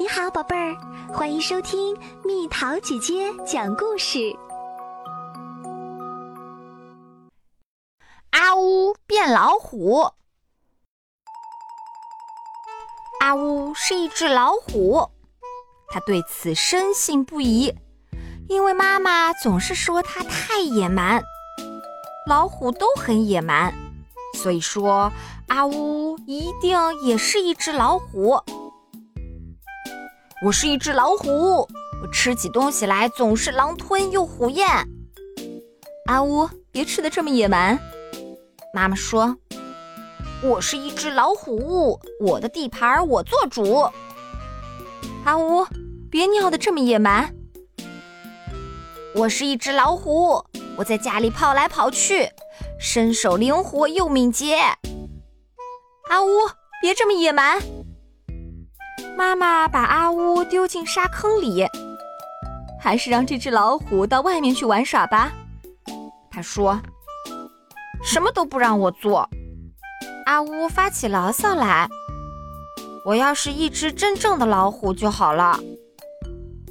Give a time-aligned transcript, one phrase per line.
[0.00, 0.76] 你好，宝贝儿，
[1.12, 4.32] 欢迎收听蜜桃姐姐讲故事。
[8.30, 10.08] 阿呜变老虎。
[13.18, 15.10] 阿呜是一只老虎，
[15.88, 17.74] 他对此深信不疑，
[18.48, 21.20] 因为妈妈总是说他太野蛮。
[22.28, 23.74] 老虎都很野蛮，
[24.36, 25.12] 所以说
[25.48, 28.40] 阿呜一定也是一只老虎。
[30.40, 31.66] 我是一只老虎，
[32.00, 34.68] 我吃起东西来总是狼吞又虎咽。
[36.06, 37.76] 阿呜，别吃的这么野蛮。
[38.72, 39.36] 妈妈说
[40.40, 43.90] ：“我是一只老虎，我的地盘我做主。”
[45.26, 45.66] 阿呜，
[46.08, 47.34] 别尿的这么野蛮。
[49.16, 50.44] 我是一只老虎，
[50.76, 52.30] 我在家里跑来跑去，
[52.78, 54.56] 身手灵活又敏捷。
[56.08, 56.28] 阿呜，
[56.80, 57.60] 别这么野蛮。
[59.18, 61.66] 妈妈把阿乌丢进沙坑里，
[62.80, 65.32] 还是让这只老虎到外面去玩耍吧。
[66.30, 66.80] 他说
[68.04, 69.28] ：“什么都不让我做。”
[70.26, 71.88] 阿乌发起牢骚来
[73.04, 75.58] ：“我要是一只真正的老虎就好了，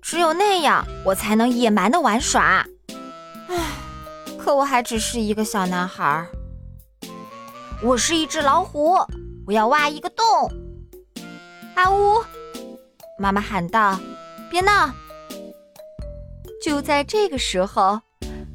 [0.00, 2.64] 只有那样我才能野蛮的玩耍。”
[3.48, 3.54] 唉，
[4.38, 6.26] 可我还只是一个小男孩。
[7.82, 8.96] 我是一只老虎，
[9.46, 10.26] 我要挖一个洞。
[11.80, 12.22] 阿乌，
[13.16, 13.98] 妈妈喊道
[14.52, 14.90] ：“别闹！”
[16.62, 18.02] 就在这个时候，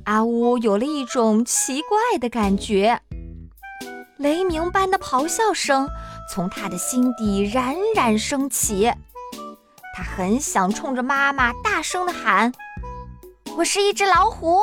[0.03, 3.01] 阿乌有了一种奇怪的感觉，
[4.17, 5.89] 雷鸣般的咆哮声
[6.31, 8.93] 从他的心底冉冉升起。
[9.95, 12.51] 他很想冲着妈妈大声的喊
[13.57, 14.59] ：“我是一只老虎，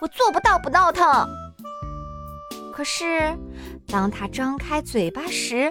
[0.00, 1.28] 我做不到不闹腾。”
[2.72, 3.36] 可是，
[3.86, 5.70] 当他张开嘴巴时，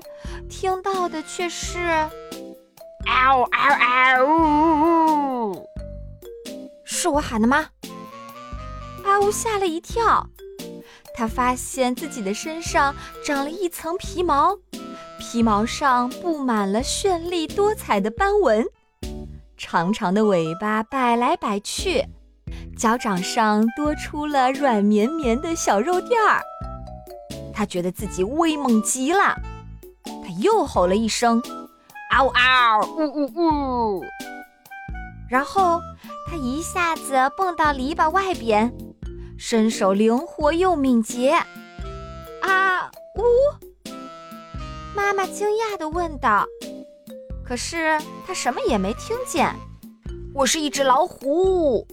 [0.57, 1.77] 听到的却是。
[3.05, 5.61] 嗷嗷嗷！
[6.85, 7.67] 是我喊的吗？
[9.03, 10.25] 阿乌吓了一跳，
[11.13, 14.57] 他发现自己的身上长了一层皮毛，
[15.19, 18.65] 皮毛上布满了绚丽多彩的斑纹，
[19.57, 22.01] 长长的尾巴摆来摆去，
[22.77, 26.41] 脚掌上多出了软绵绵的小肉垫儿。
[27.53, 29.35] 他觉得自己威猛极了，
[30.25, 31.39] 他又吼了一声。
[32.11, 34.03] 嗷嗷，呜呜呜！
[35.29, 35.79] 然后
[36.27, 38.73] 他一下子蹦到篱笆外边，
[39.37, 41.33] 身手灵活又敏捷。
[42.41, 43.23] 啊呜！
[44.95, 46.47] 妈妈惊讶地问道。
[47.43, 49.53] 可是他什么也没听见。
[50.33, 51.85] 我是一只老虎。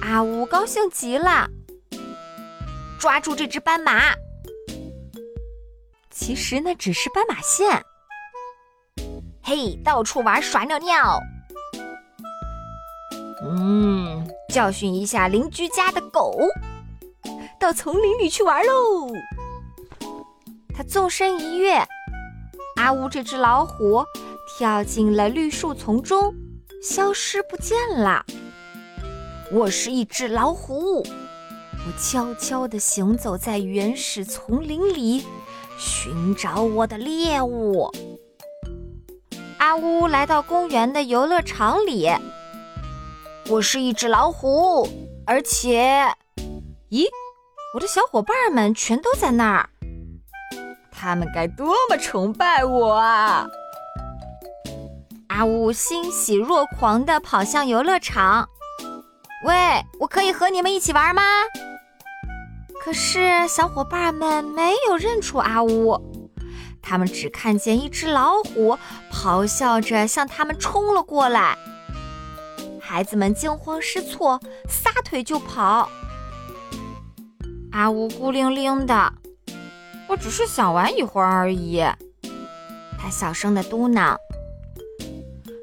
[0.00, 1.46] 阿呜高兴极了，
[2.98, 4.14] 抓住这只斑马。
[6.18, 7.80] 其实那只是斑马线。
[9.40, 11.16] 嘿，到处玩耍尿尿。
[13.44, 16.36] 嗯，教训一下邻居家的狗。
[17.60, 19.12] 到丛林里去玩喽！
[20.74, 21.86] 他纵身一跃，
[22.76, 24.04] 阿乌这只老虎
[24.58, 26.34] 跳进了绿树丛中，
[26.82, 28.26] 消失不见了。
[29.52, 35.24] 我是一只老虎，我悄悄地行走在原始丛林里，
[35.78, 37.88] 寻找我的猎物。
[39.58, 42.10] 阿乌来到公园的游乐场里。
[43.48, 44.88] 我是一只老虎，
[45.24, 46.04] 而且，
[46.90, 47.06] 咦，
[47.74, 49.70] 我的小伙伴们全都在那儿。
[50.90, 53.46] 他们该多么崇拜我啊！
[55.28, 58.48] 阿乌欣喜若狂地跑向游乐场。
[59.46, 59.54] 喂，
[60.00, 61.22] 我可以和你们一起玩吗？
[62.88, 66.00] 可是小伙伴们没有认出阿呜。
[66.80, 68.78] 他们只看见一只老虎
[69.12, 71.54] 咆哮着向他们冲了过来，
[72.80, 75.90] 孩子们惊慌失措，撒腿就跑。
[77.72, 79.12] 阿呜孤零零的，
[80.08, 81.84] 我只是想玩一会儿而已。
[82.98, 84.16] 他小声的嘟囔。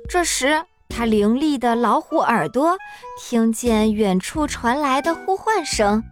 [0.07, 2.77] 这时，他伶俐的老虎耳朵
[3.19, 6.03] 听见远处传来的呼唤声：“，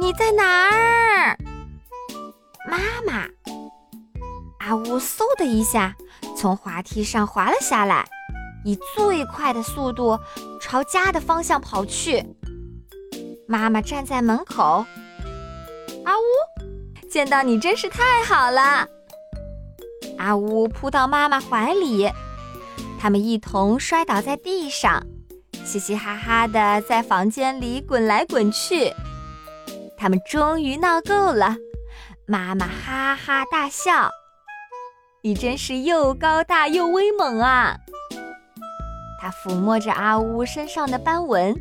[0.00, 1.38] 你在哪儿？”
[2.68, 3.26] 妈妈，
[4.58, 5.94] 阿乌嗖的一下
[6.36, 8.06] 从滑梯上滑了下来，
[8.64, 10.18] 以最快的速度
[10.60, 12.24] 朝家的方向跑去。
[13.46, 14.84] 妈妈站在门口，
[16.04, 18.86] 阿乌，见到你真是太好了。
[20.18, 22.10] 阿乌扑到妈妈怀里，
[23.00, 25.02] 他们一同摔倒在地上，
[25.64, 28.92] 嘻嘻哈哈的在房间里滚来滚去。
[29.98, 31.56] 他们终于闹够了。
[32.26, 34.10] 妈妈哈哈大笑，
[35.22, 37.76] 你真是又高大又威猛啊！
[39.20, 41.58] 他抚摸着阿乌身上的斑纹，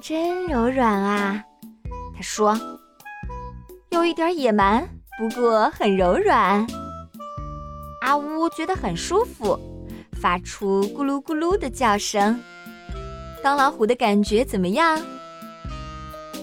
[0.00, 1.44] 真柔软啊。
[2.16, 2.58] 他说
[3.90, 4.88] ：“有一点野蛮，
[5.18, 6.66] 不过很柔软。”
[8.00, 9.58] 阿乌觉得很舒服，
[10.20, 12.40] 发出咕噜咕噜的叫声。
[13.42, 14.98] 当老虎的感觉怎么样？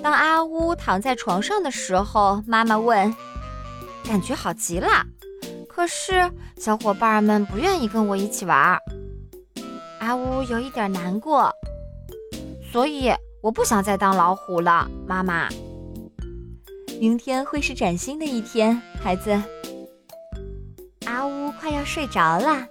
[0.01, 3.13] 当阿乌躺在床上的时候，妈妈问
[4.05, 5.05] ：“感觉好极了。”
[5.67, 8.77] 可是小伙伴们不愿意跟我一起玩。
[9.99, 11.51] 阿乌有一点难过，
[12.71, 13.11] 所以
[13.41, 14.89] 我不想再当老虎了。
[15.07, 15.47] 妈妈，
[16.99, 19.41] 明天会是崭新的一天，孩子。
[21.05, 22.65] 阿乌快要睡着了。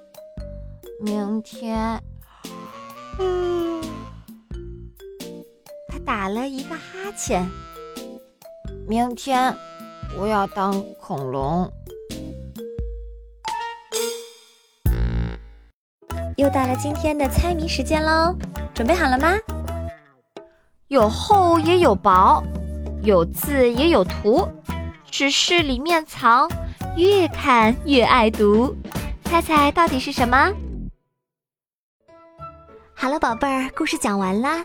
[1.00, 2.02] 明天，
[3.19, 3.82] 嗯，
[6.08, 7.46] 打了一个哈欠。
[8.88, 9.55] 明天
[10.19, 11.70] 我要当恐龙。
[16.38, 18.34] 又到了今天的猜谜时间喽，
[18.72, 19.34] 准备好了吗？
[20.87, 22.43] 有厚也有薄，
[23.02, 24.49] 有字也有图，
[25.10, 26.49] 只是里面藏，
[26.96, 28.75] 越看越爱读。
[29.25, 30.50] 猜猜到底是什么？
[32.94, 34.64] 好了，宝贝儿，故事讲完啦。